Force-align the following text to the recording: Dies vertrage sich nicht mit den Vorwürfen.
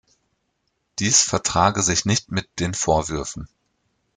Dies 0.97 1.21
vertrage 1.21 1.83
sich 1.83 2.05
nicht 2.05 2.31
mit 2.31 2.49
den 2.59 2.73
Vorwürfen. 2.73 3.47